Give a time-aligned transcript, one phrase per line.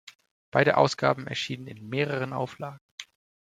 [0.49, 2.79] Beide Ausgaben erschienen in mehreren Auflagen.